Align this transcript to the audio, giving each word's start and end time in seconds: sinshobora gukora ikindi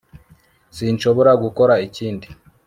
sinshobora 0.75 1.31
gukora 1.43 1.73
ikindi 1.87 2.27